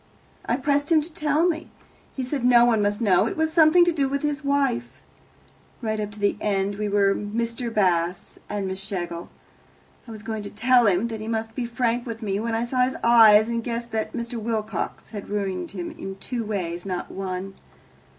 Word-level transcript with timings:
I 0.47 0.57
pressed 0.57 0.91
him 0.91 0.99
to 1.01 1.13
tell 1.13 1.47
me. 1.47 1.69
He 2.15 2.23
said 2.23 2.43
no 2.43 2.65
one 2.65 2.81
must 2.81 3.01
know; 3.01 3.27
it 3.27 3.37
was 3.37 3.53
something 3.53 3.85
to 3.85 3.91
do 3.91 4.09
with 4.09 4.23
his 4.23 4.43
wife. 4.43 4.93
Right 5.79 5.99
up 5.99 6.09
to 6.13 6.19
the 6.19 6.37
end 6.41 6.79
we 6.79 6.89
were 6.89 7.13
Mr. 7.13 7.71
Bast 7.71 8.39
and 8.49 8.67
Miss 8.67 8.79
Schlegel. 8.79 9.29
I 10.07 10.11
was 10.11 10.23
going 10.23 10.41
to 10.41 10.49
tell 10.49 10.87
him 10.87 11.07
that 11.09 11.21
he 11.21 11.27
must 11.27 11.53
be 11.53 11.67
frank 11.67 12.07
with 12.07 12.23
me 12.23 12.39
when 12.39 12.55
I 12.55 12.65
saw 12.65 12.81
his 12.83 12.97
eyes, 13.03 13.47
and 13.47 13.63
guessed 13.63 13.91
that 13.91 14.13
Mr. 14.13 14.39
Wilcox 14.41 15.11
had 15.11 15.29
ruined 15.29 15.69
him 15.69 15.91
in 15.91 16.15
two 16.15 16.43
ways, 16.43 16.83
not 16.83 17.11
one. 17.11 17.53